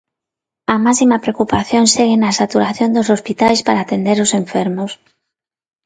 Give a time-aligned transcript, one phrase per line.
[0.73, 4.91] A máxima preocupación segue na saturación dos hospitais para atender os enfermos.